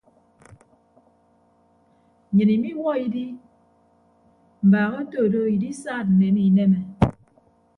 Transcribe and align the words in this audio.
Nnyịn 2.29 2.51
imiwuọ 2.55 2.91
idi 3.05 3.23
mbaak 4.67 4.93
otodo 5.01 5.39
idisaad 5.55 6.07
nneme 6.11 6.41
ineme. 6.49 6.79